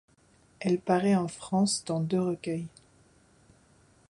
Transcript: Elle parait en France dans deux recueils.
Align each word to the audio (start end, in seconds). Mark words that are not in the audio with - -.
Elle 0.59 0.79
parait 0.79 1.13
en 1.13 1.27
France 1.27 1.83
dans 1.85 1.99
deux 1.99 2.19
recueils. 2.19 2.65